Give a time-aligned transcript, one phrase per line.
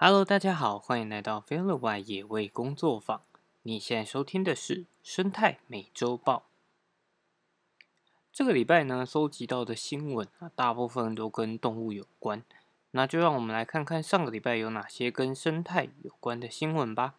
[0.00, 3.20] Hello，大家好，欢迎来到 f e l o y 野味工作坊。
[3.62, 6.44] 你现在收听的是生态美洲豹。
[8.32, 12.44] 这个礼拜呢，收集到的新闻啊，大部分都跟动物有关。
[12.92, 17.16] 那就让我们来看看上个礼拜有哪些跟生态有关的新闻吧。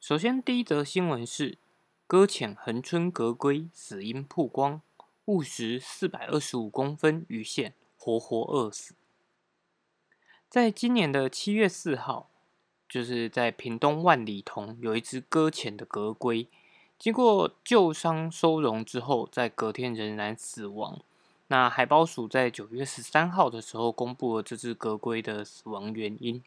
[0.00, 1.58] 首先，第一则新闻是
[2.06, 4.80] 搁浅恒春格龟死因曝光，
[5.24, 8.94] 误食四百二十五公分鱼线，活活饿死。
[10.48, 12.30] 在今年的七月四号，
[12.88, 16.48] 就是在屏东万里同有一只搁浅的格龟，
[16.98, 21.00] 经过旧伤收容之后，在隔天仍然死亡。
[21.48, 26.42] 那海豹署在九月十三号的时候公布了这只格龟的死亡原因。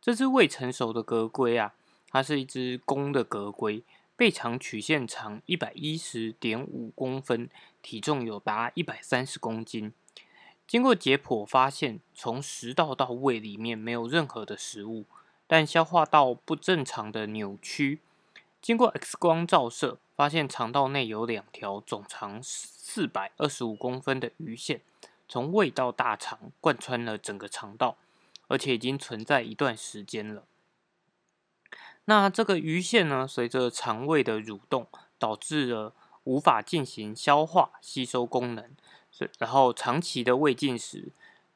[0.00, 1.74] 这只未成熟的格龟啊，
[2.08, 3.82] 它是一只公的格龟，
[4.16, 7.50] 背长曲线长一百一十点五公分，
[7.82, 9.92] 体重有达一百三十公斤。
[10.68, 15.06] 经过解剖发现，从食道到胃里面没有任何的食物，
[15.46, 18.00] 但消化道不正常的扭曲。
[18.60, 24.82] 经过 X 光照射，发现肠道内有两条总长四百二十五公分的鱼线，
[25.26, 27.96] 从胃到大肠贯穿了整个肠道，
[28.48, 30.44] 而且已经存在一段时间了。
[32.04, 34.86] 那这个鱼线呢，随着肠胃的蠕动，
[35.18, 38.70] 导致了无法进行消化吸收功能。
[39.38, 41.08] 然后长期的胃进食，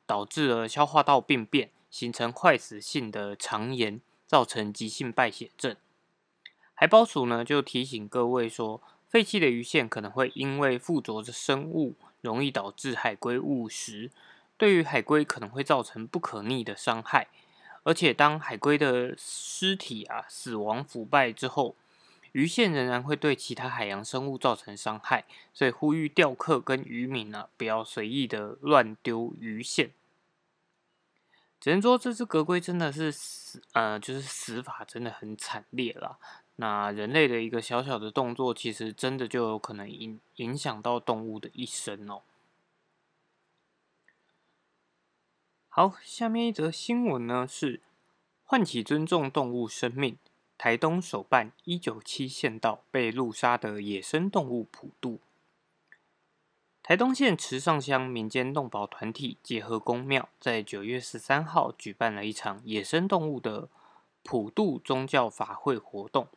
[0.07, 5.77] 导致了消化道病变，形成坏死性的肠炎，造成急性败血症。
[6.75, 14.11] 海豹署呢就提醒各位说，废弃的鱼线可能会因为附着着生物，容易导致海龟误食，
[14.57, 17.29] 对于海龟可能会造成不可逆的伤害。
[17.85, 21.75] 而且当海龟的尸体啊死亡腐败之后，
[22.33, 29.93] 鱼线仍然会对其他海洋生物造成伤害，所以呼吁钓客跟渔民呢，不要随意的乱丢鱼线。
[31.61, 36.19] 只能说这只格龟真的是死，呃，就是死法真的很惨烈啦。
[36.57, 42.23] 那人类的一个小小的动作，其实真的就有可能影影响到动物的一生哦。
[45.69, 47.81] 好，下面一则新闻呢是
[48.45, 50.19] 唤起尊重动物生命。
[50.57, 55.21] 台东首办一九七县道被路杀的野生动物普渡。
[56.85, 63.69] 台东县池上乡民间动保团体结合公庙，在九月十三号举办了一场野生动物的
[64.25, 66.29] 普渡宗教法会活动。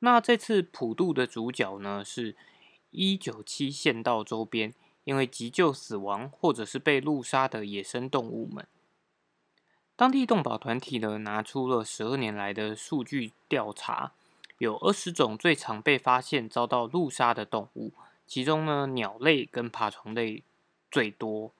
[0.00, 2.36] 那这次普渡的主角呢，是
[2.90, 8.66] 一九七县道周边因为急救死亡或者是被路杀的野生动物们。
[10.02, 14.10] 当地动保团体呢，拿出了十二年来的数据调查，
[14.58, 17.92] 有二十种最常被发现遭到路杀的动物，
[18.26, 20.42] 其中呢，鸟类跟爬虫类
[20.90, 21.52] 最多。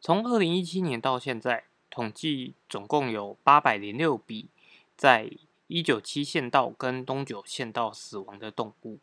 [0.00, 4.48] 从二零一七年到现在，统计总共有八百零六笔
[4.96, 5.30] 在
[5.66, 8.98] 一九七县道跟东九县道死亡的动物。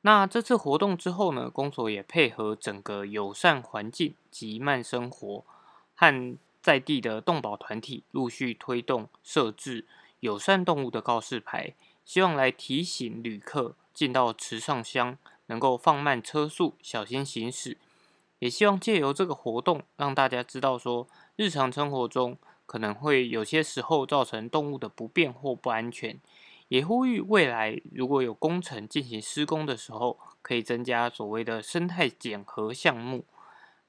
[0.00, 5.44] 那这次活动之后呢，公所也配合整个友善环境及慢生活
[5.94, 6.38] 和。
[6.62, 9.86] 在地的动保团体陆续推动设置
[10.20, 15.16] 友善动物的告示牌，希望来提醒旅客进到池上乡
[15.46, 17.78] 能够放慢车速，小心行驶。
[18.38, 21.06] 也希望借由这个活动，让大家知道说，
[21.36, 26.18] 日常生活中可能会有些时候造成动物的不便或不安全。
[26.68, 33.24] 也呼吁未来如果有工程进行施工的时候，可以增加所谓的生态检核项目，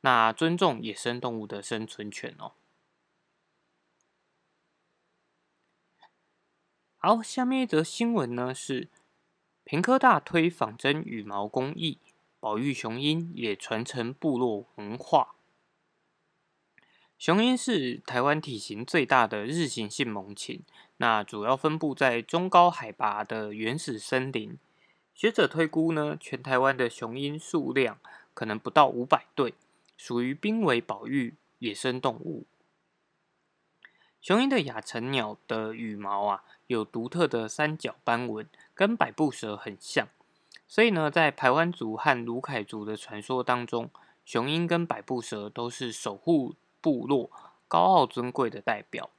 [0.02, 2.54] 那尊重野生动物的生存权哦。
[7.04, 8.88] 好，下面一则新闻呢是，
[9.64, 11.98] 平科大推仿真羽毛工艺，
[12.40, 15.34] 保育雄鹰也传承部落文化。
[17.18, 20.62] 雄鹰是台湾体型最大的日行性猛禽，
[20.98, 24.60] 那主要分布在中高海拔的原始森林。
[25.16, 27.98] 学者推估呢，全台湾的雄鹰数量
[28.36, 29.56] 可能不到五百对，
[29.98, 32.46] 属于濒危保育野生动物。
[34.22, 36.44] 雄鹰的亚成鸟的羽毛啊。
[36.68, 40.08] 有独特的三角斑纹，跟百步蛇很像，
[40.70, 43.90] 所以呢，在排湾族和卢凯族的传说当中，
[44.24, 47.30] 雄鹰跟百步蛇都是守护部落、
[47.68, 49.10] 高傲尊贵的代表。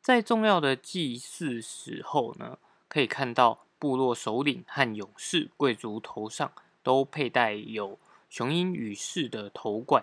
[0.00, 2.58] 在重要的祭祀时候呢，
[2.88, 6.50] 可以看到部落首领和勇士、贵族头上
[6.82, 7.96] 都佩戴有
[8.28, 10.02] 雄鹰羽饰的头冠，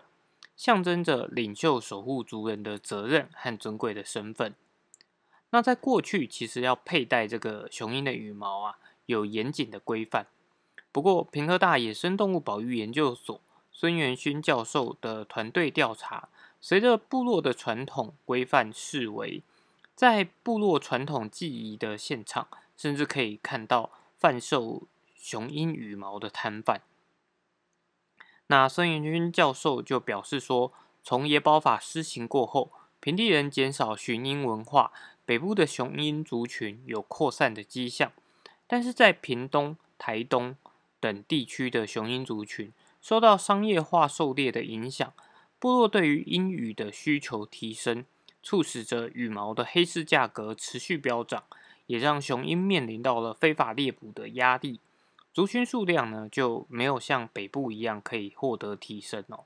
[0.59, 4.53] 象征着领袖守护族人的责任和尊贵的身份。
[5.51, 10.27] 那在过去，其实要佩戴这个雄鹰的羽毛啊，有严谨的规范。
[10.91, 13.39] 不过，平科大野生动物保育研究所
[13.71, 16.27] 孙元勋教授的团队调查，
[16.59, 19.41] 随着部落的传统规范视为，
[19.95, 26.81] 在部落传统技艺的现场，甚至可以看到贩售雄鹰羽毛的摊贩。
[28.51, 30.73] 那孙元军教授就表示说，
[31.03, 34.91] 从野保法施行过后，平地人减少寻鹰文化，
[35.23, 38.11] 北部的雄鹰族群有扩散的迹象，
[38.65, 40.55] 但是在屏东、台东
[40.99, 45.13] 等地区的雄鹰族群受到商业化狩猎的影响。
[45.59, 48.03] 部落对于鹰羽的需求提升，
[48.41, 51.43] 促使着羽毛的黑市价格持续飙涨，
[51.85, 54.79] 也让雄鹰面临到了非法猎捕的压力。
[55.31, 59.45] 族群数量呢就没有像北部一样可以获得提升哦。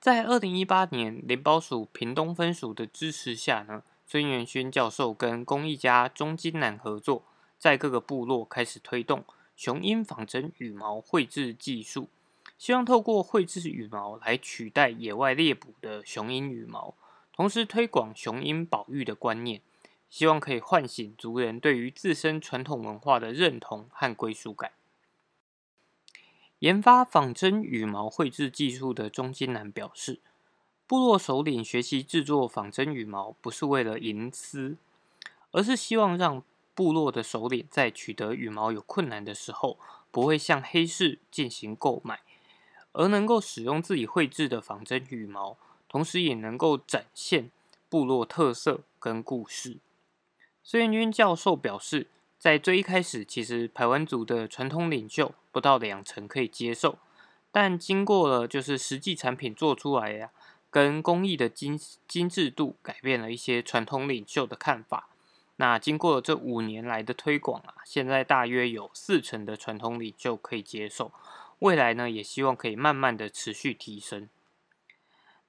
[0.00, 7.24] 在二零一八年联保署屏东分署的支持下呢，孙元勋教授跟工艺家钟金南合作，
[7.58, 9.24] 在各个部落开始推动
[9.54, 12.08] 雄鹰仿真羽毛绘制技术。
[12.58, 16.94] 希望透过绘制羽毛来取代野外猎捕的雄鹰羽毛，
[17.32, 19.60] 同时推广雄鹰保育的观念，
[20.12, 24.72] 希望可以唤醒族人对于自身传统文化的认同和归属感。
[26.58, 30.20] 研发仿真羽毛绘制技术的中金南表示，
[30.86, 34.76] 部落首领学习制作仿真羽毛，不是为了营私，
[35.50, 36.42] 而是希望让
[36.74, 39.78] 部落的首领在取得羽毛有困难的时候，
[40.10, 42.20] 不会向黑市进行购买。
[42.92, 45.56] 而能够使用自己绘制的仿真羽毛，
[45.88, 47.50] 同时也能够展现
[47.88, 49.78] 部落特色跟故事。
[50.64, 52.06] 孙元军教授表示，
[52.38, 56.98] 在最一开始，其实排湾族的传统领袖不到两成可以接受，
[57.50, 60.30] 但经过了就是实际产品做出来呀，
[60.70, 65.08] 跟工艺的精精致度，改变了一些传统领袖的看法。
[65.56, 71.12] 那经过了这五年来的推广啊，现在大约有四成的传统领袖可以接受。
[71.58, 74.28] 未来呢，也希望可以慢慢的持续提升。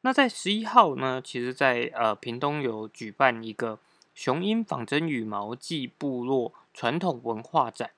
[0.01, 3.79] 那在十一号呢，其实，在呃屏东有举办一个
[4.13, 7.91] 雄鹰仿真羽毛暨部落传统文化展，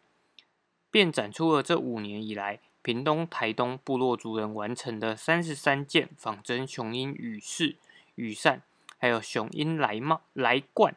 [0.89, 7.75] 便展出了这五年以来屏东、台东部落族人完成的三十三件仿真雄鹰羽饰、
[8.15, 8.61] 羽扇，
[8.97, 10.95] 还有雄鹰来帽、来冠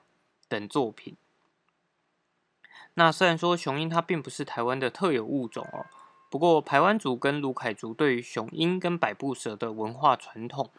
[0.48, 1.16] 等作品。
[2.94, 5.86] 那虽然说雄鹰它并不是台湾的特有物种哦。
[6.30, 10.70] 不过，排湾族跟卢凯族对于雄鹰跟百步蛇的文化传统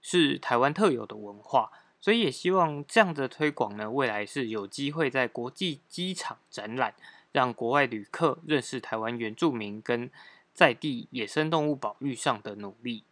[0.00, 6.94] 是台湾特有的文化，所以也希望这样的推广呢，未来是有机会在国际机场展览，
[7.32, 10.10] 让国外旅客认识台湾原住民跟
[10.54, 13.04] 在地野生动物保育上的努力。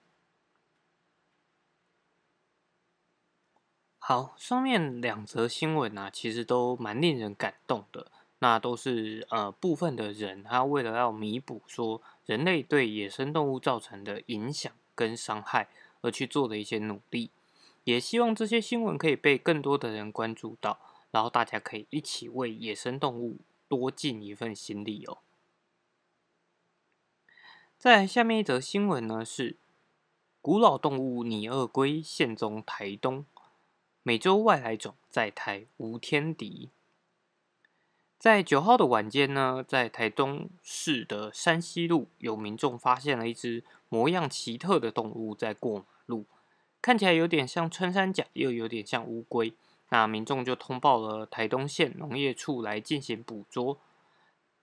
[3.98, 8.06] 好，上面两则新闻啊，其实都蛮令人感动的。
[8.38, 15.68] 那都是呃部分的人，他为了要弥补说人类对野生动物造成的影响跟伤害
[16.02, 17.30] 而去做的一些努力，
[17.86, 20.80] 也希望这些新闻可以被更多的人关注到，
[21.12, 23.38] 然后大家可以一起为野生动物
[23.68, 25.18] 多尽一份心力哦。
[27.78, 29.56] 在下面一则新闻呢是
[30.42, 33.24] 古老动物拟鳄龟现踪台东，
[34.02, 36.70] 美洲外来种在台无天敌。
[38.18, 46.26] 在九号的晚间呢，在台东市的山西路，有民众发现了一只模样奇特的动物在过马路，
[46.80, 49.52] 看起来有点像穿山甲，又有点像乌龟。
[49.88, 53.78] 那民众就通报了台东县农业处来进行捕捉。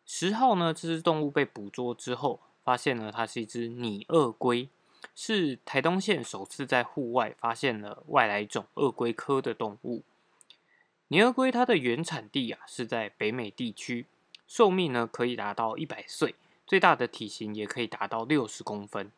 [0.05, 4.67] 十号呢，这只动物被捕捉之后，发现了它是一只拟鳄龟，
[5.15, 10.03] 是台东县首次在户外发现了外来种鳄龟科的动物。
[11.07, 14.07] 拟鳄龟它的原产地啊是在北美地区，
[14.45, 16.35] 寿命呢可以达到一百岁，
[16.67, 19.09] 最大的体型也可以达到六十公分，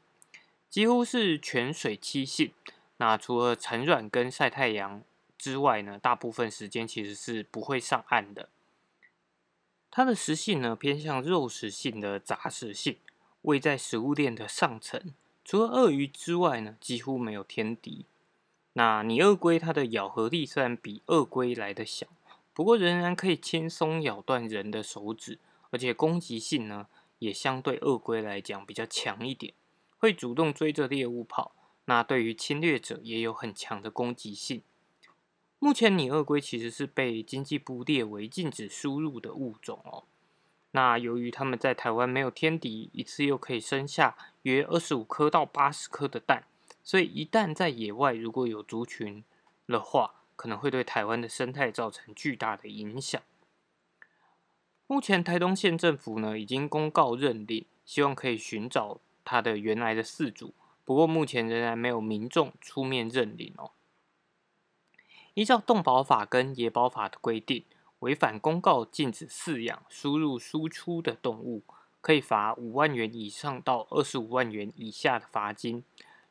[0.69, 2.51] 几乎是全水栖性。
[2.97, 5.03] 那除了产卵跟晒太阳
[5.37, 8.49] 之外呢，大部分时间其实是不会上岸的。
[9.91, 12.97] 它的食性呢偏向肉食性的杂食性，
[13.43, 15.13] 位在食物链的上层。
[15.43, 18.05] 除了鳄鱼之外呢，几乎没有天敌。
[18.73, 22.07] 那拟鳄龟它的咬合力虽然比鳄龟来的小，
[22.53, 26.87] 不过仍然可以轻松咬断人的手指，而且攻击性呢
[27.19, 29.53] 也相对鳄龟来讲比较强一点，
[29.97, 31.53] 会主动追着猎物跑。
[31.85, 34.61] 那对于侵略者也有很强的攻击性。
[35.59, 40.03] 目前拟鳄龟其实是被经济部列为禁止输入的物种哦。
[40.71, 46.43] 那由于它们在台湾没有天敌，一次又可以生下约二十五颗到八十颗的蛋。
[46.83, 49.23] 所以，一旦在野外如果有族群
[49.65, 53.19] 的话，可能会对台湾的生态造成巨大的影响。
[54.85, 60.53] 目前，台东县政府呢已经公告认定，希望可以寻找它的原来的饲主，
[60.85, 63.71] 不过目前仍然没有民众出面认领哦。
[65.33, 67.65] 依照动保法跟野保法的规定，
[67.99, 71.63] 违反公告禁止饲养、输入、输出的动物，
[71.99, 75.83] 可以罚五万元以上到二十五万元以下的罚金。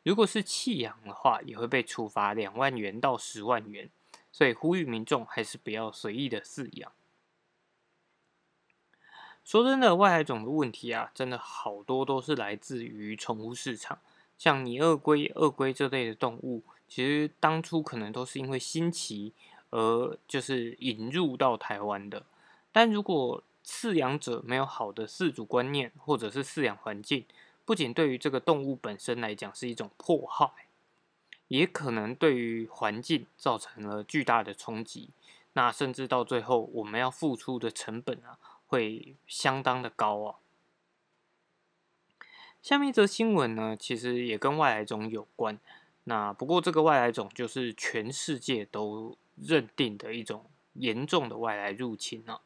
[0.02, 3.90] 如果是弃养的话，也会被处罚两万元到十万元。
[4.30, 6.92] 所以呼吁民众还是不要随意的饲养。
[9.44, 14.00] 说真的，外来种的问题啊，真的好多都是来自于宠物市场，
[14.38, 16.62] 像拟鳄龟、鳄龟这类的动物。
[16.86, 19.32] 其实当初可能都是因为新奇
[19.70, 22.24] 而就是引入到台湾的，
[22.70, 27.24] 但如果饲养者没有好的饲主观念或者是饲养环境，
[27.64, 30.66] 不仅对于这个动物本身来讲是一种迫害，
[31.48, 35.10] 也可能对于环境造成了巨大的冲击。
[35.54, 40.36] 那甚至到最后我们要付出的成本啊，会相当的高啊。
[42.64, 45.60] 下面一则新闻呢，其实也跟外来种有关。
[46.04, 52.40] 那不过这个外来种就是全世界都认定的一种严重的外来入侵呢。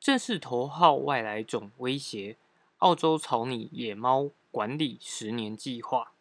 [0.00, 2.38] 正式头号外来种威胁，
[2.78, 6.12] 澳洲草拟野猫管理十年计划。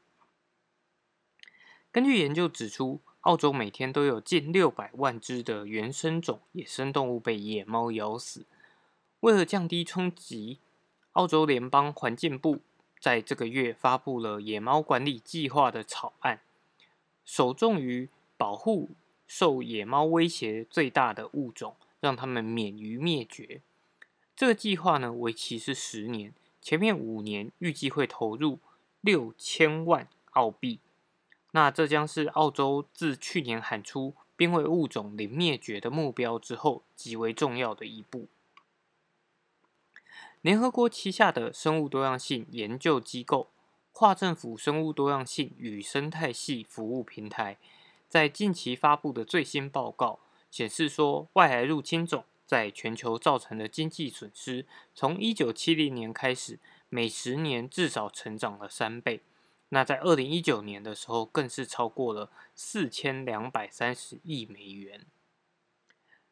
[1.89, 8.45] 根据研究指出，澳洲每天都有近六百万只的原生种野生动物被野猫咬死。
[9.21, 10.59] 为了降低冲击，
[11.19, 12.61] 澳洲联邦环境部。
[12.97, 16.39] 在这个月发布了野猫管理计划的草案，
[17.25, 18.07] 首重于
[18.38, 18.91] 保护
[19.27, 23.59] 受野猫威胁最大的物种，让它们免于灭绝。
[24.33, 28.59] 这个计划呢，为期是十年，前面五年预计会投入
[29.01, 30.79] 六千万澳币。
[31.51, 38.27] 那这将是澳洲自去年喊出濒危物种零灭绝的目标之后，极为重要的一步。
[40.41, 43.50] 联合国旗下的生物多样性研究机构
[43.91, 47.58] 跨政府生物多样性与生态系服务平台，
[48.08, 50.19] 在近期发布的最新报告
[50.50, 54.65] 显示说，外来入侵种在全球造成的经济损失，
[54.96, 59.22] 从一九七零年开始，每十年至少成长了三倍。
[59.72, 65.05] 那在二零一九年的时候，更是超过了四千两百三十亿美元。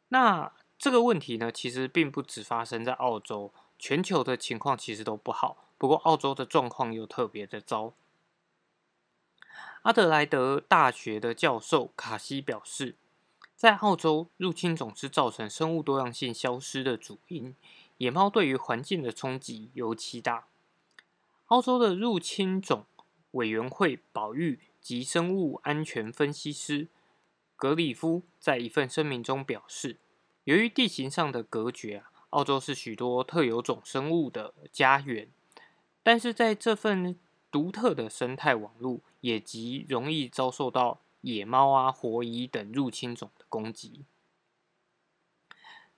[0.08, 3.52] 那这个问题呢，其实并不只发生在澳洲。
[3.78, 7.94] 全球的情况其实都不好，不过澳洲的状况又特别的糟。
[9.82, 12.96] 阿德莱德大学的教授卡西表示，
[13.54, 17.54] 在澳洲，入侵种是造成生物多样性消失的主因。
[17.98, 20.46] 野猫对于环境的冲击尤其大。
[21.46, 22.84] 澳洲的入侵种
[23.32, 26.88] 委员会保育及生物安全分析师
[27.56, 29.96] 格里夫在一份声明中表示，
[30.44, 32.07] 由于地形上的隔绝啊。
[32.30, 35.28] 澳洲是许多特有种生物的家园，
[36.02, 37.18] 但是在这份
[37.50, 44.04] 独特的生态网络，也极容易遭受到野猫啊、活蚁等入侵种的攻击。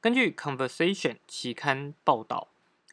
[0.01, 2.49] 根据《Conversation》期刊报道，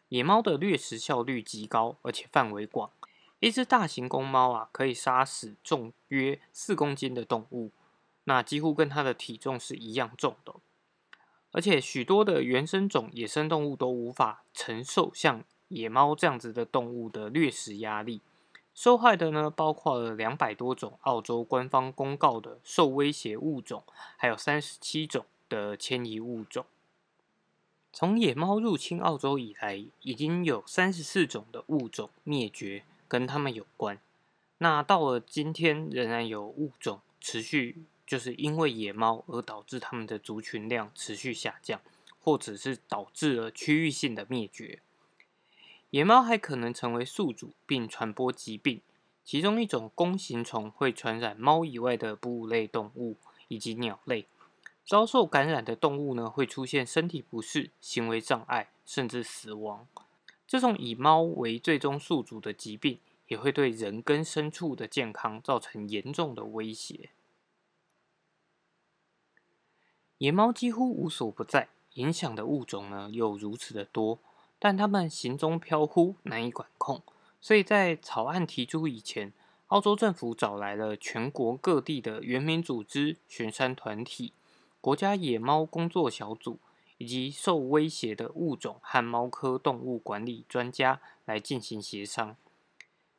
[0.10, 2.92] 野猫的掠食效率极高，而且范围广。
[3.40, 7.72] 一只大型公猫啊，可以杀死重约四公斤的动物，
[8.24, 10.56] 那几乎跟它的体重是一样重的。
[11.52, 18.22] 而且许多的原生种野生动物都无法承受像野猫这样子的动物的掠食压力，
[18.76, 23.84] 受害的呢包括了两百多种澳洲官方公告的受威胁物种，
[24.18, 26.66] 还有三十七种的迁移物种。
[27.92, 34.00] 从野猫入侵澳洲以来，已经有三十四种的物种灭绝，跟它们有关。
[34.60, 37.84] 那到了今天，仍然有物种持续。
[38.08, 41.82] 就是因为野猫而导致它们的族群量持续下降，
[42.20, 44.80] 或者是导致了区域性的灭绝。
[45.90, 48.82] 野猫还可能成为宿主并传播疾病，
[49.24, 53.18] 其中一种弓形虫会传染猫以外的哺乳类动物
[53.50, 54.26] 以及鸟类。
[54.86, 59.86] 遭受感染的动物呢，会出现身体不适、行为障碍，甚至死亡。
[60.48, 67.10] 这种以猫为最终宿主的疾病，也会对人跟牲畜的健康造成严重的威胁。
[70.20, 74.18] 野猫几乎无所不在，影响的物种呢又如此的多，
[74.58, 77.04] 但它们行踪飘忽，难以管控。
[77.40, 79.32] 所以在草案提出以前，
[79.68, 84.34] 澳洲政府找来了全国各地的原民组织、巡山团体、
[84.82, 86.58] 国家野猫工作小组
[86.98, 92.36] 以及受威胁的物种和猫科动物管理专家来进行协商。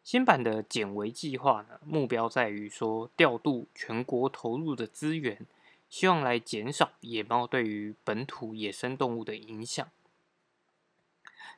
[0.02, 5.46] 新版的减围计划呢，目标在于说调度全国投入的资源。
[5.88, 9.88] 希望来减少野猫对于本土野生动物的影响。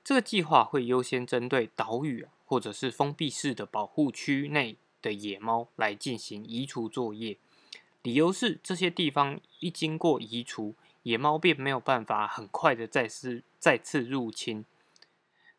[0.02, 7.36] 这个计划会优先针对岛屿或者是封闭式的保护区内的野猫来进行移除作业。
[8.02, 14.64] 理由是这些地方一经过移除，野猫便没有办法很快的再次再次入侵。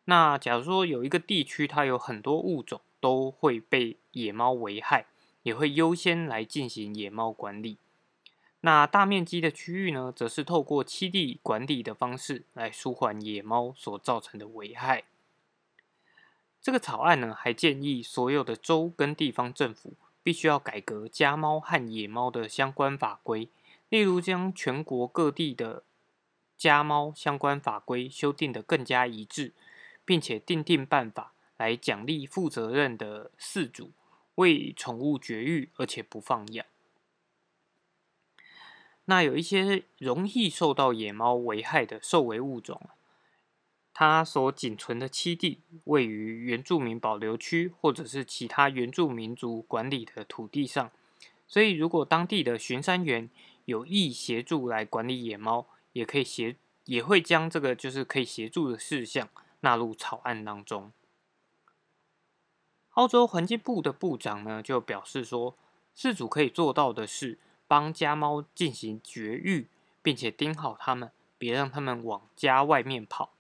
[0.05, 5.05] 那假如说有一个地区，它有很多物种都会被野猫危害，
[5.43, 7.77] 也会优先来进行野猫管理。
[8.63, 15.03] 那大面积的区域呢，则是透过栖地管理的方式来舒缓野猫所造成的危害。
[16.61, 23.49] 这个草案呢，还建议所有的州跟地方政府必须要改革家猫和野猫的相关法规，
[23.89, 25.83] 例如将全国各地的
[26.55, 29.53] 家猫相关法规修订的更加一致，
[30.05, 33.89] 并且定定办法来奖励负责任的饲主
[34.35, 36.63] 为宠物绝育而且不放养。
[39.05, 42.81] 那有一些容易受到野猫危害的受危物种。
[43.93, 50.89] 它所仅存的栖地位于原住民保留区或者是其他原住民族管理的土地上，
[51.46, 53.29] 所以如果当地的巡山员
[53.65, 56.55] 有意协助来管理野猫，也可以协
[56.86, 59.29] 也会将这个就是可以协助的事项
[59.60, 60.91] 纳入草案当中。
[62.91, 65.55] 澳洲环境部的部长呢就表示说，
[65.96, 67.38] 饲主可以做到的是
[67.71, 69.69] 帮家猫进行绝育，
[70.01, 73.31] 并且盯好它们，别让它们往家外面跑。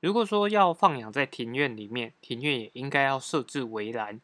[0.00, 4.20] 如果说要放养在庭院里面，庭院也应该要设置围栏。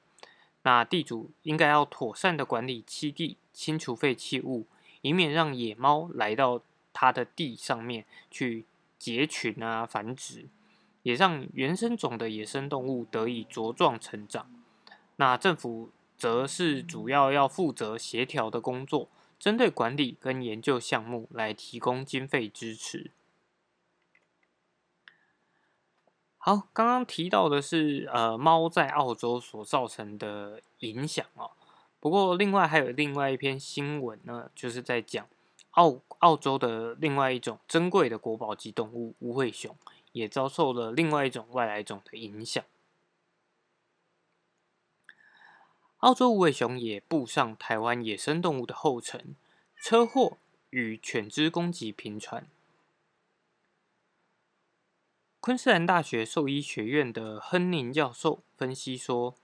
[0.64, 4.66] 那地主应该要妥善的管理栖地，清除废弃物，
[5.00, 6.60] 以免让野猫来到
[6.92, 8.66] 他的地上面去
[8.98, 10.50] 结群啊繁殖，
[11.02, 14.50] 也让原生种的野生动物得以茁壮成长。
[15.16, 19.08] 那政府则是主要要负责协调的工作，
[19.38, 23.10] 针对管理跟研究项目来提供经费支持。
[26.38, 31.50] 好，刚刚提到的是呃猫在澳洲所造成的影响哦。
[31.98, 35.26] 不过另外还有另外一篇新闻呢，就是在讲
[35.72, 39.76] 澳澳洲的另外一种珍贵的国宝级动物无尾熊，
[40.12, 42.62] 也遭受了另外一种外来种的影响。
[46.00, 49.34] 澳洲无尾熊也步上台湾野生动物的后尘，
[49.76, 50.36] 车祸
[50.68, 52.46] 与犬只攻击频传。
[55.40, 59.34] 昆士兰大学兽医学院的亨宁教授分析说，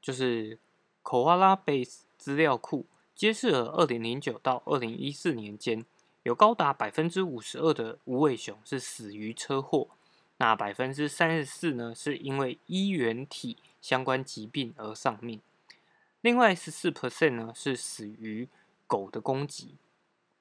[0.00, 0.60] 就是
[1.02, 5.84] Koala Base 资料库揭示了二零零九到二零一四年间，
[6.22, 9.88] 有高达百分之五十二的无尾熊是死于车祸，
[10.36, 15.40] 那百分之三十四呢是因为衣原体相关疾病而丧命，
[16.20, 18.48] 另外十四 percent 呢是死于
[18.86, 19.76] 狗的攻击。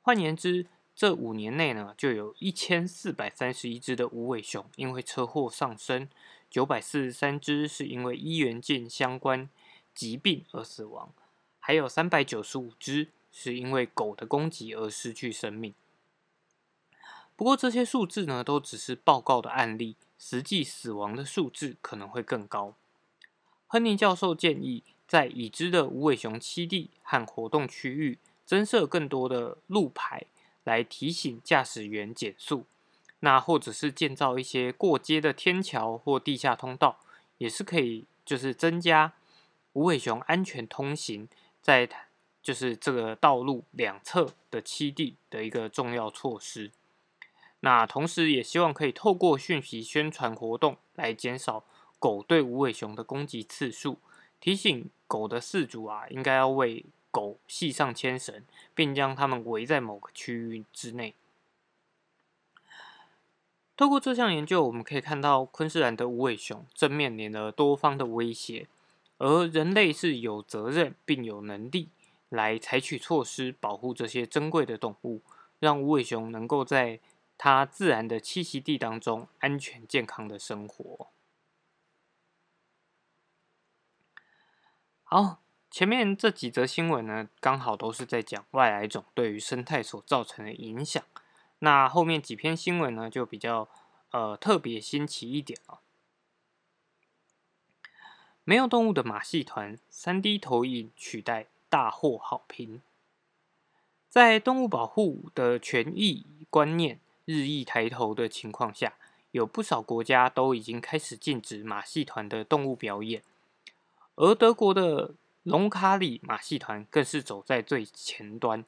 [0.02, 6.10] 换言之，这五年内呢，就有一千四百三十一只的无尾熊因为车祸丧生，
[6.50, 9.50] 九百四十三只是因为医源件相关
[9.94, 11.14] 疾病而死亡，
[11.60, 15.74] 还有三百九十五只是因为狗的攻击而失去生命。
[17.38, 22.76] 不过这些数字呢，都只是报告的案例，实际死亡的数字可能会更高。
[23.68, 30.28] 亨尼教授建议，在已知的无尾熊栖地和活动区域增设更多的路牌。
[30.66, 32.66] 来提醒驾驶员减速，
[33.22, 37.00] 那或者是建造一些过街的天桥或地下通道，
[37.40, 39.14] 也是可以，就是增加
[39.74, 41.28] 无尾熊安全通行
[41.60, 41.90] 在
[42.44, 46.70] 就是这个道路两侧的栖地的一个重要措施。
[47.62, 51.64] 那同时也希望可以透过讯息宣传活动来减少
[51.98, 53.98] 狗对无尾熊的攻击次数，
[54.40, 56.86] 提醒狗的饲主啊，应该要为。
[57.12, 58.44] 狗系上牵绳，
[58.76, 61.16] 并将它们围在某个区域之内。
[63.76, 68.68] 透过这项研究，我们可以看到昆士兰的无尾熊正面临了多方的威胁，
[69.18, 71.90] 而人类是有责任并有能力
[72.30, 75.22] 来采取措施保护这些珍贵的动物，
[75.58, 77.00] 让无尾熊能够在
[77.40, 81.08] 它自然的栖息地当中安全健康的生活。
[85.12, 85.40] 好。
[85.72, 91.04] 前面这几则新闻呢，刚好都是在讲外来种对于生态所造成的影响。
[91.60, 93.68] 那后面几篇新闻呢，就比较
[94.12, 95.80] 呃特别新奇一点了。
[98.44, 102.82] 没有动物的马戏团三 D 投影取代大获好评。
[104.10, 108.96] 在动物保护的权益观念日益抬头的情况下，
[109.32, 113.22] 有不少国家都已经开始禁止马戏团的动物表演，
[114.20, 115.16] 而德国的。
[115.44, 118.64] 隆卡里马戏团更是走在最前端，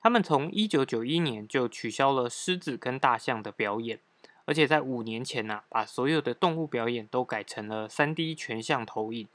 [0.00, 4.00] 他们从一九九一年就取消了狮子跟大象的表演，
[4.44, 9.28] 而且在五年前呢，把所有的动物表演都改成了三 D 全像投影。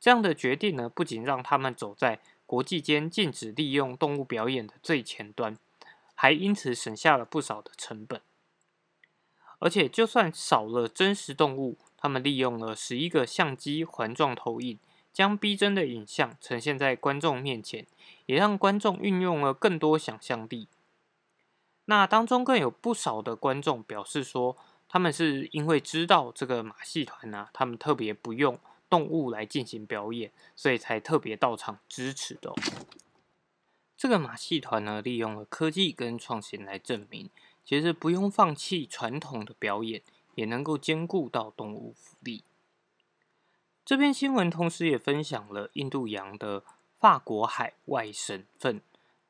[0.00, 5.58] 这样的决定呢，不仅让他们走在国际间禁止利用动物表演的最前端，
[6.14, 8.20] 还因此省下了不少的成本。
[9.58, 14.78] 而且，就算少了真实动物，他们利用了十一个相机环状投影，
[15.12, 17.86] 将逼真的影像呈现在观众面前，
[18.26, 20.68] 也让观众运用了更多想象力。
[21.86, 24.56] 那当中更有不少的观众表示说，
[24.88, 28.58] 他们是因为知道这个马戏团呢，他们特别不用
[28.88, 32.54] 动物来进行表演，所以才特别到场支持的。
[33.96, 37.28] 这个马戏团呢，利用了科技跟创新来证明。
[37.64, 40.00] 其实不用放弃传统的表演，
[40.38, 42.44] 也能够兼顾到动物福利。
[43.84, 46.62] 这篇新闻同时也分享了印度洋的
[47.00, 48.80] 法国海外省份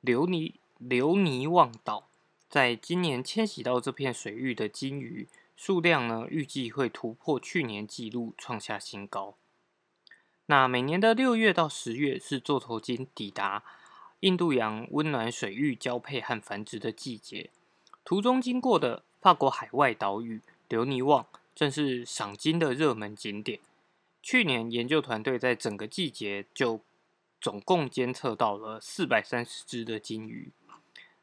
[0.03, 2.09] 留尼留尼旺岛，
[2.51, 9.35] 在今年迁徙到这片水域的鲸鱼数量呢，预计会突破去年纪录，创下新高。
[10.45, 13.65] 那每年的六月到十月是座头鲸抵达
[14.21, 17.49] 印度洋温暖水域交配和繁殖的季节。
[18.05, 23.61] 途中经过的法国海外岛屿留尼旺，正是赏金的热门景点。
[24.23, 26.81] 去年研究团队在整个季节就
[27.41, 30.51] 总共监测到了四百三十只的金鱼。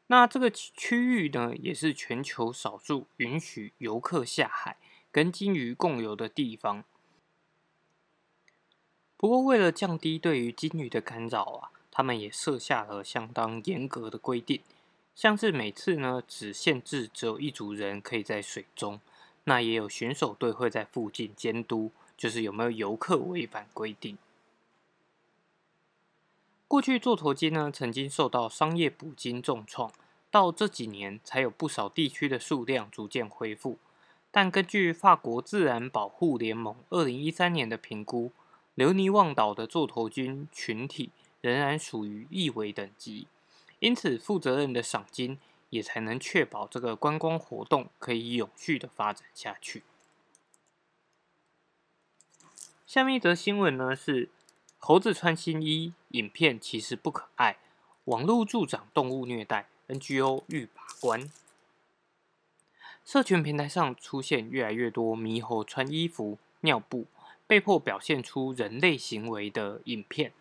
[0.08, 4.76] 那这个区域呢，也是全球少数允许游客下海
[5.10, 6.84] 跟金鱼共游的地方。
[9.16, 14.60] 不过，为了降低对于金鱼的干扰啊，他们也设下了相当严格的规定。
[15.14, 19.00] 像是每次呢，只限制只有一组人可以在水中，
[19.48, 24.18] 那也有选手队会在附近监督，就是有没有游客违反规定。
[26.66, 29.92] 过去座头鲸呢，曾经受到商业捕鲸重创，
[30.32, 33.78] 到这几年才有不少地区的数量逐渐恢复。
[34.32, 38.32] 但根据法国自然保护联盟二零一三年的评估，
[38.74, 43.28] 留尼旺岛的座头鲸群体仍然属于易危等级。
[43.78, 45.38] 因此，负责任的赏金
[45.70, 49.82] 也才能确保这个观光活动可以永续的发展下去。
[52.86, 54.28] 下面一则新闻呢是
[54.78, 57.58] 猴子穿新衣，影片其实不可爱，
[58.04, 61.30] 网络助长动物虐待，NGO 欲把关。
[63.04, 67.06] 社群平台上出现越来越多猕猴穿衣服、尿布，
[67.46, 70.32] 被迫表现出人类行为的影片。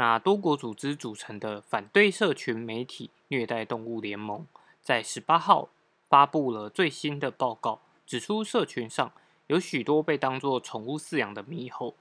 [0.00, 4.46] 那多国组织组成的反对社群媒体虐待动物联盟，
[4.80, 5.68] 在十八号
[6.08, 9.12] 发布了最新的报告，指出社群上
[9.48, 11.94] 有许多被当作宠物饲养的猕猴，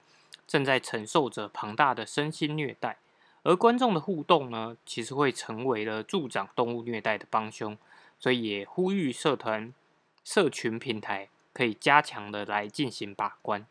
[0.48, 3.00] 正在承受着庞大的身心虐待，
[3.44, 7.78] 而观众的互动呢，其实会成为了助长动物虐待的帮凶，
[8.18, 9.74] 所以也呼吁社团、
[10.24, 13.68] 社群平台可以加强的来进行把关。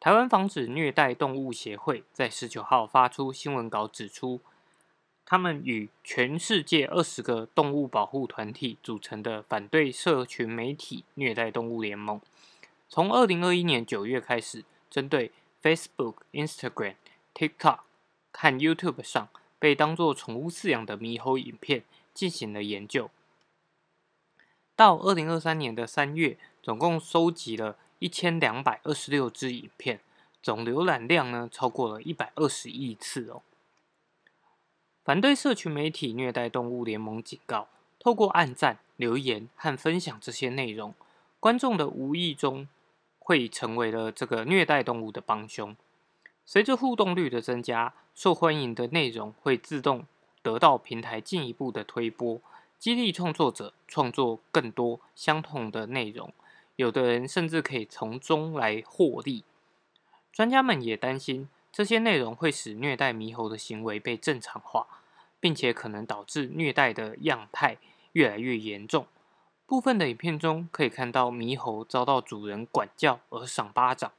[0.00, 4.40] 台湾防止虐待动物协会在十九号发出新闻稿，指出，
[5.26, 12.18] 他们与全世界二十个动物保护团体组成的反对社群媒体虐待动物联盟，
[12.88, 15.32] 从二零二一年九月开始，针对
[15.62, 16.94] Facebook、Instagram、
[17.34, 17.80] TikTok
[18.32, 21.84] 和 YouTube 上被当作宠物饲养的猕猴影片
[22.14, 23.10] 进行了研究。
[24.74, 27.76] 到二零二三年的三月，总共收集了。
[28.00, 30.00] 一千两百二十六支影片，
[30.42, 33.42] 总浏览量呢超过了一百二十亿次哦。
[35.04, 40.94] 反对社群媒体虐待动物联盟警告：透过按赞、留言和分享这些内容，
[41.38, 42.66] 观众的无意中
[43.18, 45.76] 会成为了这个虐待动物的帮凶。
[46.46, 50.06] 随着互动率的增加，受欢迎的内容会自动
[50.42, 52.40] 得到平台进一步的推播，
[52.78, 56.32] 激励创作者创作更多相同的内容。
[56.80, 59.44] 有的人甚至可以从中来获利。
[60.32, 64.86] 专家们也担心，这些内容会使虐待猕猴的行为被正常化，
[65.38, 67.76] 并且可能导致虐待的样态
[68.12, 69.06] 越来越严重。
[69.66, 74.10] 部分的影片中可以看到猕猴遭到主人管教而赏巴掌，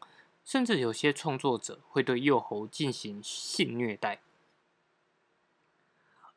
[0.45, 4.19] 甚至有些创作者会对幼猴进行性虐待。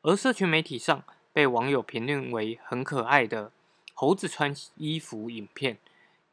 [0.01, 3.51] 而社群媒体上被网友评论为很可爱的
[3.93, 5.77] 猴子穿衣服影片。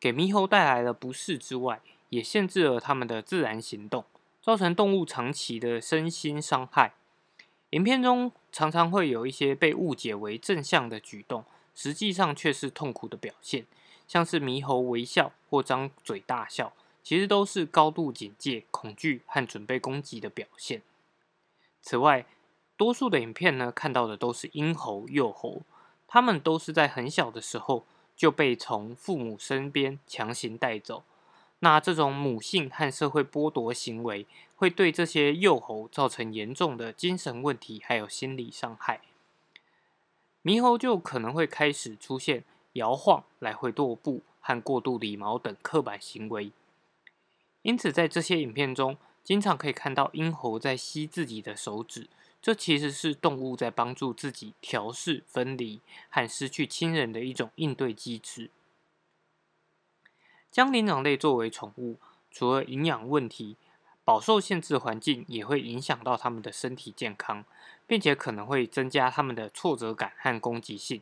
[0.03, 4.05] 给猕猴带来了不适之外，也限制了它们的自然行动，
[4.41, 6.95] 造成动物长期的身心伤害。
[7.71, 13.65] 影片中常常会有一些被误解为正向的举动，实际上却是痛苦的表现，
[14.09, 16.73] 像是猕猴微笑或张嘴大笑，
[17.05, 20.83] 其实都是高度警戒、恐惧和准备攻击的表现。
[21.81, 22.27] 此外，
[22.77, 25.62] 多数的影片呢看到的都是婴猴、幼猴，
[26.09, 27.87] 它们都是在很小的时候。
[28.16, 31.05] 就被从父母身边强行带走。
[31.61, 39.01] 那这种母性和社会剥夺行为，会对这些幼猴造成严重的精神问题，还有心理伤害。
[40.42, 46.51] 猕猴就可能会开始出现摇晃、来回踱步和过度理毛等刻板行为。
[47.62, 52.09] 因此，在这些影片中，经常可以看到鹰猴在吸自己的手指，
[52.41, 55.81] 这其实是动物在帮助自己调试分离
[56.11, 58.51] 和失去亲人的一种应对机制。
[60.51, 61.99] 将灵长类作为宠物，
[62.31, 63.57] 除了营养问题，
[64.05, 67.45] 饱受限制环境也会影响到它们的身体健康，
[67.87, 71.01] 并且可能会增加它们的挫折感和攻击性。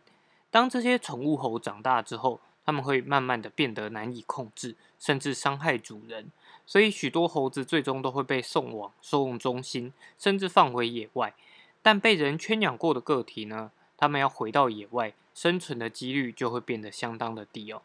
[0.51, 6.31] 当这些宠物猴长大之后，它们会慢慢的变得难以控制，甚至伤害主人。
[6.71, 11.35] 所以许多猴子最终都会被送往收容中心，甚至放回野外。
[11.83, 13.73] 但被人圈养过的个体呢？
[13.97, 17.83] 它们要回到野外生存的几率就会变得相当的低哦。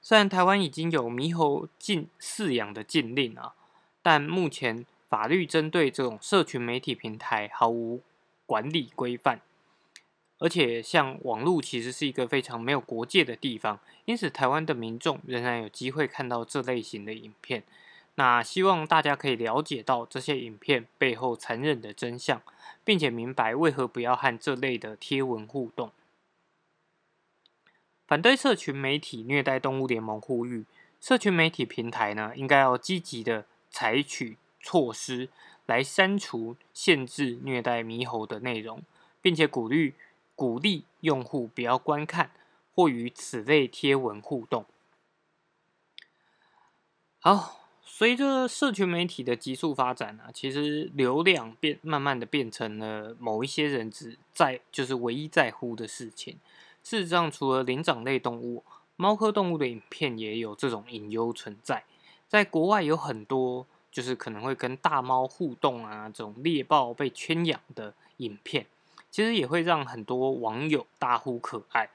[0.00, 3.54] 虽然台湾已经有猕猴禁饲养的禁令啊，
[4.00, 8.00] 但目前法律针对这种社群媒体平台毫无
[8.46, 9.42] 管理规范，
[10.38, 17.62] 而且像网络其实是一个非常没有国界的地方，因此台湾的民众仍然有机会看到这类型的影片。
[18.16, 22.40] 那希望大家可以了解到这些影片背后残忍的真相，
[22.84, 25.90] 并且明白为何不要和这类的贴文互动。
[28.06, 30.64] 反对社群媒体虐待动物联盟呼吁，
[31.00, 35.28] 社群媒体平台呢，应该要积极的采取措施
[35.66, 38.82] 来删除、限制虐待猕猴的内容，
[39.20, 39.94] 并且鼓励
[40.34, 42.30] 鼓励用户不要观看
[42.74, 44.64] 或与此类贴文互动。
[47.20, 56.38] 好，随着社群媒体的急速发展呢，其实流量变慢慢的变成了某一些人只在就是唯一在乎的事情。
[56.82, 58.62] 事实上，除了灵长类动物，
[58.96, 61.84] 猫科动物的影片也有这种隐忧存在。
[62.28, 68.66] 在国外有很多就是可能会跟大猫互动啊，这种猎豹被圈养的影片，
[69.14, 71.88] 其实也会让很多网友大呼可爱。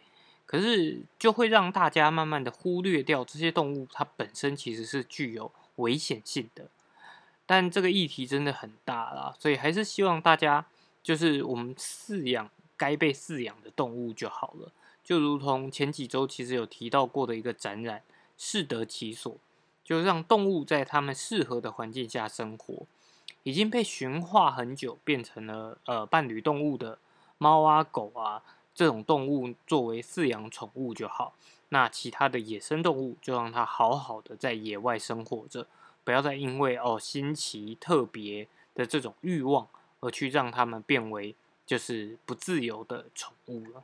[0.45, 6.69] 可是就会让大家慢慢的忽略掉这些动物，它本身其实是具有危险性的。
[7.45, 10.65] 但这个议题真的很大啦，所以还是希望大家
[11.03, 14.71] 就是我们饲养该被饲养的动物就好了。
[15.03, 18.01] 就如同前几周其实有提到过的一个展览，
[18.37, 19.35] 适得其所，
[19.83, 22.85] 就让动物在它们适合的环境下生活。
[23.43, 26.97] 已经被驯化很久，变成了呃伴侣动物的
[27.39, 28.43] 猫啊狗啊
[28.75, 31.33] 这种动物作为饲养宠物就好。
[31.69, 35.67] 那其他的野生动物就让它好好的在野外生活着，
[36.03, 39.67] 不要再因为哦新奇特别的这种欲望
[39.99, 43.83] 而去让它们变为就是不自由的宠物了。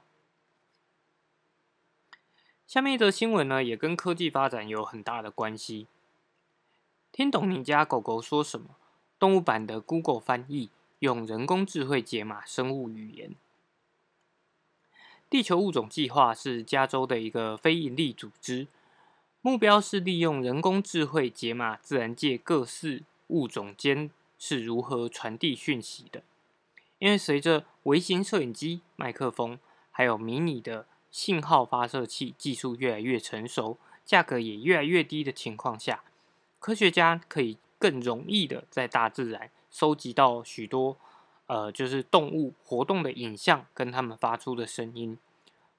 [2.65, 5.85] 下面一则新闻呢，也跟科技发展有很大的关系。
[7.11, 8.71] 听懂你家狗狗说什么？
[9.19, 13.35] 动物版的 Google 翻译用人工智慧解码生物语言。
[15.29, 18.67] 地球物种计划是加州的一个非营利组织，
[19.41, 26.23] 目标是利用人工智慧解码自然界各式物种间是如何传递讯息的。
[26.99, 29.59] 因为随着微型摄影机、麦克风，
[29.91, 30.85] 还有迷你的。
[31.11, 36.03] 信号发射器技术越来越成熟，价格也越来越低的情况下，
[36.59, 40.97] 科学家可以更容易的在大自然收集到许多
[41.47, 45.17] 呃，就是动物活动的影像跟它们发出的声音。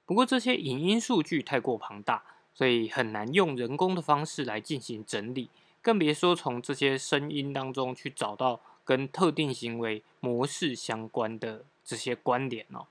[0.05, 5.49] 不过这些影音数据太过庞大，所以很难用人工的方式来进行整理，
[5.81, 12.87] 更别说从这些声音当中去找到跟特定行为模式相关的这些关联哦。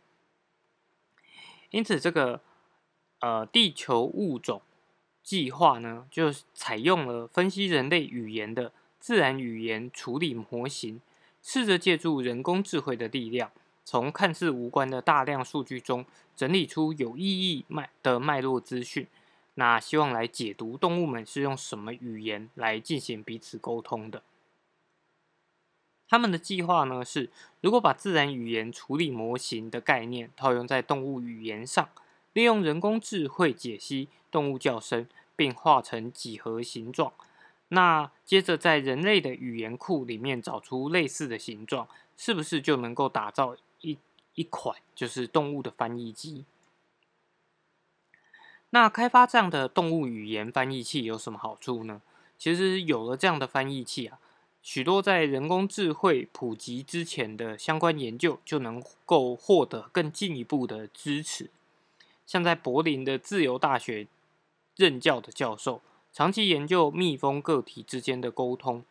[1.71, 2.41] 因此，这个
[3.21, 4.61] 呃地球物种
[5.23, 11.01] 计划呢，就采用了分析人类语言的自然语言处理模型，
[11.49, 13.53] 试着借助人工智慧的力量，
[13.85, 16.05] 从看似无关的大量数据中
[16.35, 19.07] 整理出有意义脉的脉络资讯。
[19.55, 24.25] 那希望来解读动物们是用什么语言来进行彼此沟通的。
[26.09, 27.31] 他们的计划呢是，
[27.61, 31.89] 如果把自然语言处理模型的概念套用在动物语言上，
[32.33, 35.07] 利用人工智慧解析动物叫声，
[35.37, 37.13] 并画成几何形状，
[37.69, 43.99] 那接着在人类的语言库里面找出类似的形状，是不是就能够打造一
[44.35, 46.45] 一款就是动物的翻译机？
[48.71, 52.03] 那开发这样的动物语言翻译器有什么好处呢？
[52.37, 54.19] 其实有了这样的翻译器啊。
[54.63, 61.51] 许多在人工智慧普及之前的相关研究就能够获得更进一步的支持。
[62.27, 64.09] 像在柏林的自由大学
[64.75, 65.81] 任教的教授，
[66.17, 68.83] 长期研究蜜蜂个体之间的沟通。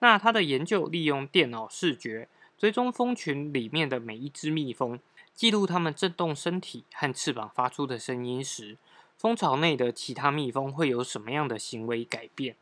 [0.00, 5.00] 那他的研究利用电脑视觉追踪蜂群里面的每一只蜜蜂，
[5.32, 8.76] 记录它们震动身体和翅膀发出的声音时，
[9.16, 12.56] 蜂巢内的其他蜜蜂会有什么样的行为改变。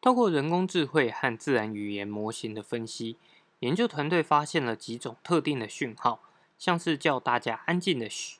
[0.00, 3.16] 透过人工智慧和自然语言模型的分析，
[3.60, 6.20] 研究团队发现了几种特定的讯号，
[6.58, 8.38] 像是叫大家安静的嘘，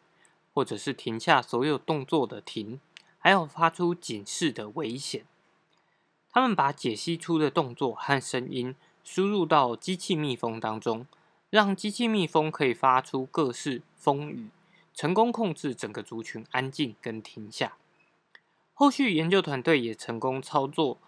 [0.53, 2.81] 或者是停下所有动作的停，
[3.25, 5.25] 还有发出警示的危险。
[6.31, 11.07] 他们把解析出的动作和声音输入到机器蜜蜂当中，
[11.49, 14.51] 让机器蜜蜂可以发出各式蜂语，
[14.93, 17.79] 成功控制整个族群安静跟停下。
[18.75, 20.99] 后续研究团队也成功操作。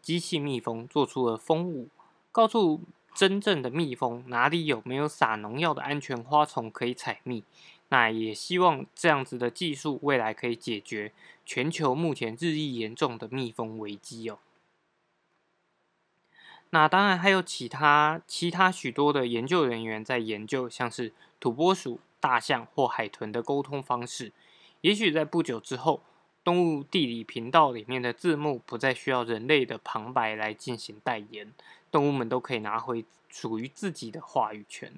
[0.00, 1.90] 机器蜜蜂做出了蜂舞，
[2.32, 2.80] 告诉
[3.14, 7.44] 真正的蜜蜂哪里有没有撒农药的安全花丛可以采蜜。
[7.88, 11.12] 那也希望这样子的技术未来可以解决
[11.44, 14.38] 全球目前日益严重的蜜蜂危机哦。
[16.70, 24.32] 那当然还有其他其他许多的研究人员在研究，像是土拨鼠、大象或海豚的沟通方式。
[24.80, 26.02] 也许在不久之后。
[26.44, 31.52] 动物地理频道里面的字幕不再需要人类的旁白来进行代言，
[31.90, 34.92] 动物们都可以拿回属于自己的话语权。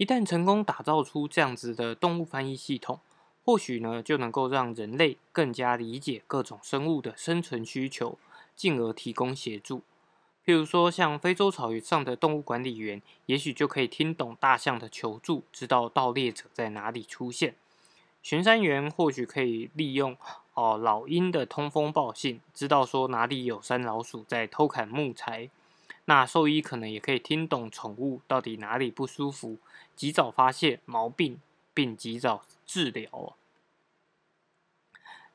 [0.00, 3.00] 一旦成功打造出这样子的动物翻译系统，
[3.44, 8.16] 或许呢就能够让人类更加理解各种生物的生存需求，
[8.56, 9.82] 进而提供协助。
[10.42, 17.54] 譬如说，像非洲草原上的动物管理员，也许就可以听懂大象的求助，知道盗猎者在哪里出现。
[18.22, 20.16] 巡山员或许可以利用
[20.54, 25.50] 哦老鹰的通风报信，知道说哪里有山老鼠在偷砍木材。
[26.10, 29.58] 那兽医可能也可以听懂宠物到底哪里不舒服，
[29.94, 31.40] 及早发现毛病
[31.72, 33.36] 并及早治疗。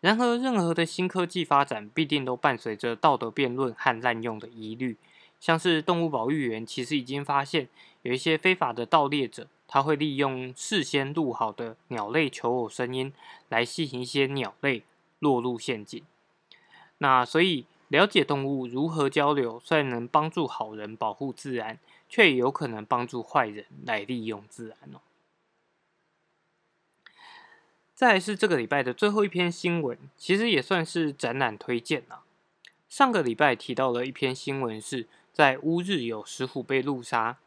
[0.02, 4.98] 然而，任何的新科技发展必定都伴随着道德辩论和滥用的疑虑。
[5.40, 7.70] 像是动物保育员其实已经发现
[8.02, 9.48] 有一些非法的盗猎者。
[9.70, 13.14] 他会利用事先录好的鸟类求偶声音
[13.48, 14.84] 来吸引一些鸟类
[15.20, 16.04] 落入陷阱。
[16.98, 21.80] 那所以了解动物如何交流，虽然能帮助好人保护自然，
[22.10, 25.00] 却也有可能帮助坏人来利用自然哦。
[27.94, 32.24] 再是这个礼拜的最后一篇新闻，其实也算是展览推荐了。
[32.90, 37.38] 上个礼拜提到了一篇新闻，是在乌日有石虎被路杀。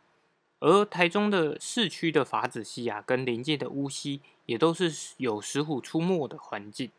[0.61, 6.91] 而台中的市区的法子溪啊，跟邻近的乌溪也都是有石虎出没的环境。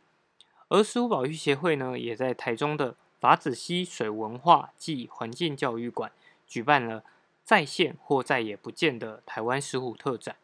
[0.67, 6.11] 而石虎保育协会呢，也在台中的法子溪水文化暨环境教育馆
[6.47, 7.03] 举办了
[7.43, 10.35] 在线或再也不见的台湾石虎特展。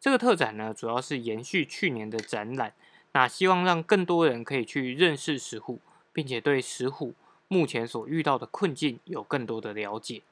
[0.00, 2.74] 这个特展呢，主要是延续去年的展览，
[3.12, 5.80] 那希望让更多人可以去认识石虎，
[6.12, 7.14] 并且对石虎
[7.48, 10.22] 目前所遇到的困境有更多的了解。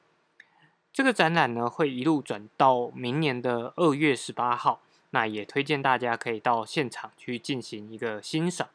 [0.91, 4.81] 这个展览呢，会一路转到明年的二月十八号。
[5.15, 8.69] 那也推荐大家可以到现场去进行一个欣赏。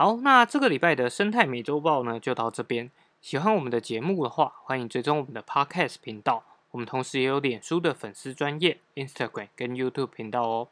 [0.00, 2.90] 好，那这个礼拜的生态美洲报呢，就到这边。
[3.20, 6.42] 喜欢我们的节目的话，欢迎追踪我们的 Podcast 频道。
[6.70, 10.68] 我们同时也有脸书的粉丝专业、Instagram 跟 YouTube 频道哦。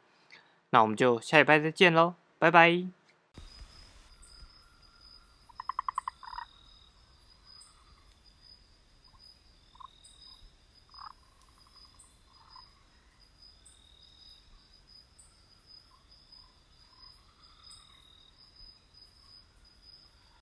[0.71, 2.98] 那我们就下礼拜再见喽，拜拜。